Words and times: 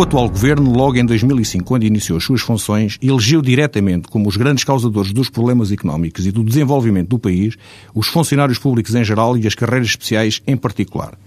O 0.00 0.02
atual 0.02 0.30
governo, 0.30 0.72
logo 0.72 0.96
em 0.96 1.04
2005, 1.04 1.62
quando 1.62 1.84
iniciou 1.84 2.16
as 2.16 2.24
suas 2.24 2.40
funções, 2.40 2.96
elegeu 3.02 3.42
diretamente 3.42 4.08
como 4.08 4.30
os 4.30 4.34
grandes 4.34 4.64
causadores 4.64 5.12
dos 5.12 5.28
problemas 5.28 5.70
económicos 5.70 6.24
e 6.26 6.32
do 6.32 6.42
desenvolvimento 6.42 7.10
do 7.10 7.18
país 7.18 7.54
os 7.94 8.06
funcionários 8.06 8.58
públicos 8.58 8.94
em 8.94 9.04
geral 9.04 9.36
e 9.36 9.46
as 9.46 9.54
carreiras 9.54 9.88
especiais 9.88 10.40
em 10.46 10.56
particular. 10.56 11.18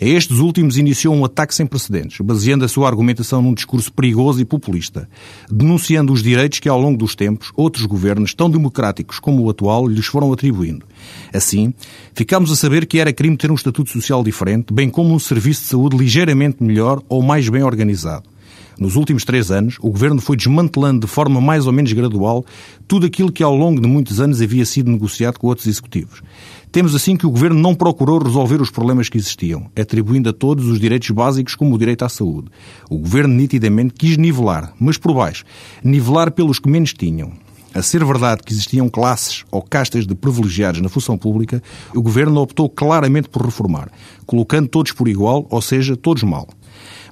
A 0.00 0.04
estes 0.04 0.38
últimos 0.38 0.76
iniciou 0.76 1.12
um 1.12 1.24
ataque 1.24 1.52
sem 1.52 1.66
precedentes, 1.66 2.20
baseando 2.20 2.64
a 2.64 2.68
sua 2.68 2.86
argumentação 2.86 3.42
num 3.42 3.52
discurso 3.52 3.92
perigoso 3.92 4.40
e 4.40 4.44
populista, 4.44 5.08
denunciando 5.50 6.12
os 6.12 6.22
direitos 6.22 6.60
que, 6.60 6.68
ao 6.68 6.80
longo 6.80 6.96
dos 6.96 7.16
tempos, 7.16 7.50
outros 7.56 7.84
governos, 7.84 8.32
tão 8.32 8.48
democráticos 8.48 9.18
como 9.18 9.42
o 9.42 9.50
atual, 9.50 9.88
lhes 9.88 10.06
foram 10.06 10.32
atribuindo. 10.32 10.86
Assim, 11.34 11.74
ficámos 12.14 12.52
a 12.52 12.56
saber 12.56 12.86
que 12.86 13.00
era 13.00 13.12
crime 13.12 13.36
ter 13.36 13.50
um 13.50 13.56
estatuto 13.56 13.90
social 13.90 14.22
diferente, 14.22 14.72
bem 14.72 14.88
como 14.88 15.12
um 15.12 15.18
serviço 15.18 15.62
de 15.62 15.66
saúde 15.68 15.96
ligeiramente 15.96 16.62
melhor 16.62 17.02
ou 17.08 17.20
mais 17.20 17.48
bem 17.48 17.64
organizado. 17.64 18.37
Nos 18.78 18.94
últimos 18.94 19.24
três 19.24 19.50
anos, 19.50 19.76
o 19.80 19.90
governo 19.90 20.20
foi 20.20 20.36
desmantelando 20.36 21.00
de 21.00 21.12
forma 21.12 21.40
mais 21.40 21.66
ou 21.66 21.72
menos 21.72 21.92
gradual 21.92 22.44
tudo 22.86 23.06
aquilo 23.06 23.32
que 23.32 23.42
ao 23.42 23.54
longo 23.54 23.80
de 23.80 23.88
muitos 23.88 24.20
anos 24.20 24.40
havia 24.40 24.64
sido 24.64 24.90
negociado 24.90 25.38
com 25.38 25.48
outros 25.48 25.66
executivos. 25.66 26.22
Temos 26.70 26.94
assim 26.94 27.16
que 27.16 27.26
o 27.26 27.30
governo 27.30 27.58
não 27.60 27.74
procurou 27.74 28.22
resolver 28.22 28.60
os 28.60 28.70
problemas 28.70 29.08
que 29.08 29.18
existiam, 29.18 29.68
atribuindo 29.76 30.28
a 30.28 30.32
todos 30.32 30.66
os 30.66 30.78
direitos 30.78 31.10
básicos 31.10 31.56
como 31.56 31.74
o 31.74 31.78
direito 31.78 32.04
à 32.04 32.08
saúde. 32.08 32.50
O 32.88 32.98
governo 32.98 33.34
nitidamente 33.34 33.94
quis 33.94 34.16
nivelar, 34.16 34.72
mas 34.78 34.96
por 34.96 35.12
baixo, 35.12 35.44
nivelar 35.82 36.30
pelos 36.30 36.58
que 36.60 36.70
menos 36.70 36.92
tinham. 36.92 37.32
A 37.78 37.82
ser 37.82 38.04
verdade 38.04 38.42
que 38.42 38.52
existiam 38.52 38.88
classes 38.88 39.44
ou 39.52 39.62
castas 39.62 40.04
de 40.04 40.12
privilegiados 40.12 40.80
na 40.80 40.88
função 40.88 41.16
pública, 41.16 41.62
o 41.94 42.02
governo 42.02 42.40
optou 42.40 42.68
claramente 42.68 43.28
por 43.28 43.40
reformar, 43.40 43.88
colocando 44.26 44.66
todos 44.66 44.90
por 44.90 45.06
igual, 45.06 45.46
ou 45.48 45.62
seja, 45.62 45.96
todos 45.96 46.24
mal. 46.24 46.48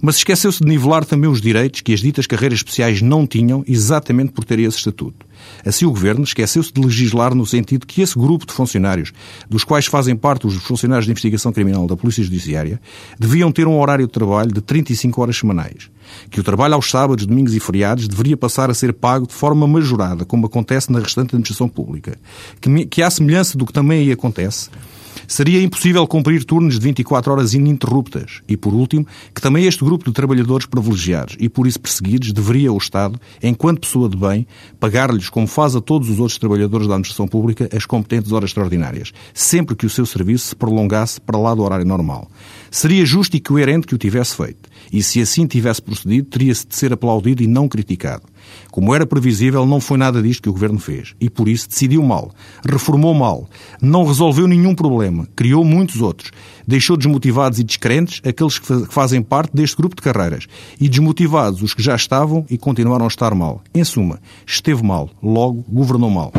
Mas 0.03 0.17
esqueceu-se 0.17 0.59
de 0.59 0.69
nivelar 0.69 1.05
também 1.05 1.31
os 1.31 1.41
direitos 1.41 1.83
que 1.83 1.95
as 1.95 2.01
ditas 2.01 2.27
carreiras 2.27 2.59
especiais 2.59 3.01
não 3.01 3.29
tinham, 3.29 3.63
exatamente 3.65 4.33
por 4.33 4.45
terem 4.45 4.65
esse 4.65 4.79
estatuto. 4.79 5.25
Assim, 5.65 5.85
o 5.85 5.91
Governo 5.91 6.25
esqueceu-se 6.25 6.73
de 6.73 6.81
legislar 6.81 7.33
no 7.33 7.47
sentido 7.47 7.87
que 7.87 8.03
esse 8.03 8.19
grupo 8.19 8.45
de 8.45 8.53
funcionários, 8.53 9.13
dos 9.49 9.63
quais 9.63 9.87
fazem 9.87 10.17
parte 10.17 10.49
os 10.49 10.55
funcionários 10.57 11.05
de 11.05 11.13
investigação 11.13 11.53
criminal 11.53 11.87
da 11.87 11.97
Polícia 11.97 12.25
Judiciária, 12.25 12.81
deviam 13.17 13.53
ter 13.53 13.69
um 13.69 13.79
horário 13.79 14.07
de 14.07 14.13
trabalho 14.13 14.53
de 14.53 14.61
35 14.61 15.23
horas 15.23 15.37
semanais. 15.37 15.91
Que 16.31 16.41
o 16.41 16.43
trabalho 16.43 16.75
aos 16.75 16.91
sábados, 16.91 17.27
domingos 17.27 17.55
e 17.55 17.61
feriados 17.61 18.09
deveria 18.09 18.37
passar 18.37 18.71
a 18.71 18.75
ser 18.75 18.93
pago 18.93 19.27
de 19.27 19.35
forma 19.35 19.67
majorada, 19.67 20.25
como 20.25 20.47
acontece 20.47 20.91
na 20.93 20.99
restante 20.99 21.31
administração 21.31 21.69
pública. 21.69 22.19
Que, 22.61 22.87
que 22.87 23.03
à 23.03 23.11
semelhança 23.11 23.57
do 23.57 23.67
que 23.67 23.73
também 23.73 24.01
aí 24.01 24.13
acontece, 24.13 24.71
Seria 25.29 25.61
impossível 25.61 26.07
cumprir 26.07 26.45
turnos 26.45 26.75
de 26.75 26.81
24 26.81 27.33
horas 27.33 27.55
ininterruptas. 27.55 28.43
E, 28.49 28.57
por 28.57 28.73
último, 28.73 29.07
que 29.35 29.41
também 29.41 29.65
este 29.65 29.85
grupo 29.85 30.05
de 30.05 30.13
trabalhadores 30.13 30.67
privilegiados 30.67 31.37
e 31.41 31.49
por 31.49 31.67
isso 31.67 31.81
perseguidos 31.81 32.33
deveria 32.33 32.73
o 32.73 32.79
Estado, 32.79 33.19
enquanto 33.43 33.81
pessoa 33.81 34.09
de 34.09 34.17
bem, 34.17 34.47
pagar-lhes, 34.79 35.29
como 35.29 35.47
faz 35.47 35.75
a 35.75 35.81
todos 35.81 36.09
os 36.09 36.21
outros 36.21 36.39
trabalhadores 36.39 36.87
da 36.87 36.95
administração 36.95 37.27
pública, 37.27 37.69
as 37.75 37.85
competentes 37.85 38.31
horas 38.31 38.51
extraordinárias, 38.51 39.13
sempre 39.35 39.75
que 39.75 39.87
o 39.87 39.91
seu 39.91 40.07
serviço 40.07 40.49
se 40.49 40.57
prolongasse 40.57 41.21
para 41.21 41.39
lá 41.39 41.55
do 41.55 41.63
horário 41.63 41.85
normal. 41.85 42.31
Seria 42.77 43.07
justo 43.07 43.35
e 43.35 43.41
coerente 43.41 43.87
que 43.87 43.95
o 43.95 43.99
tivesse 43.99 44.37
feito. 44.37 44.69
E 44.93 45.03
se 45.03 45.19
assim 45.19 45.47
tivesse 45.47 45.81
procedido, 45.81 46.29
teria-se 46.29 46.67
de 46.67 46.77
ser 46.77 46.93
aplaudido 46.93 47.43
e 47.43 47.47
não 47.47 47.67
criticado. 47.67 48.25
Como 48.71 48.95
era 48.95 49.07
previsível, 49.07 49.65
não 49.65 49.81
foi 49.81 49.97
nada 49.97 50.23
disto 50.23 50.43
que 50.43 50.51
o 50.51 50.53
Governo 50.53 50.79
fez. 50.79 51.15
E 51.19 51.31
por 51.31 51.49
isso 51.49 51.71
decidiu 51.71 52.03
mal, 52.03 52.31
reformou 52.69 53.15
mal, 53.15 53.49
não 53.81 54.05
resolveu 54.05 54.47
nenhum 54.47 54.75
problema, 54.75 55.27
criou 55.35 55.65
muitos 55.65 56.03
outros, 56.03 56.31
deixou 56.69 56.99
desmotivados 56.99 57.59
e 57.59 57.65
descrentes 57.65 58.21
aqueles 58.23 58.59
que 58.59 58.85
fazem 58.91 59.23
parte 59.23 59.57
deste 59.57 59.75
grupo 59.75 59.97
de 59.97 60.03
carreiras 60.03 60.47
e 60.79 60.87
desmotivados 60.87 61.63
os 61.63 61.73
que 61.73 61.83
já 61.83 61.97
estavam 61.97 62.45
e 62.51 62.59
continuaram 62.59 63.07
a 63.07 63.09
estar 63.09 63.35
mal. 63.35 63.63
Em 63.75 63.85
suma, 63.85 64.21
esteve 64.47 64.83
mal, 64.83 65.09
logo 65.23 65.65
governou 65.67 66.11
mal. 66.11 66.31